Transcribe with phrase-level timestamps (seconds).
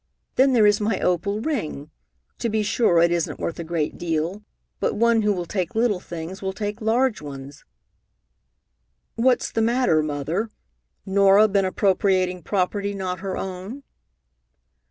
[0.33, 1.91] Then there is my opal ring.
[2.39, 4.41] To be sure, it isn't worth a great deal,
[4.79, 7.63] but one who will take little things will take large ones."
[9.13, 10.49] "What's the matter, Mother?
[11.05, 13.83] Norah been appropriating property not her own?"